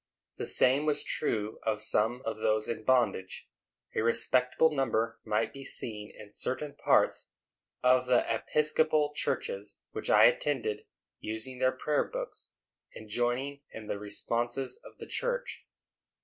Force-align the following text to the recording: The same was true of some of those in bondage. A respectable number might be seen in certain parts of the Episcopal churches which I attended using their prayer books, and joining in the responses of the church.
The 0.37 0.47
same 0.47 0.87
was 0.87 1.03
true 1.03 1.59
of 1.61 1.83
some 1.83 2.23
of 2.25 2.37
those 2.39 2.67
in 2.67 2.83
bondage. 2.83 3.47
A 3.95 4.01
respectable 4.01 4.71
number 4.71 5.19
might 5.23 5.53
be 5.53 5.63
seen 5.63 6.11
in 6.15 6.33
certain 6.33 6.73
parts 6.73 7.29
of 7.83 8.07
the 8.07 8.25
Episcopal 8.27 9.13
churches 9.15 9.77
which 9.91 10.09
I 10.09 10.23
attended 10.25 10.87
using 11.19 11.59
their 11.59 11.71
prayer 11.71 12.03
books, 12.05 12.49
and 12.95 13.09
joining 13.09 13.61
in 13.73 13.85
the 13.85 13.99
responses 13.99 14.81
of 14.83 14.97
the 14.97 15.05
church. 15.05 15.67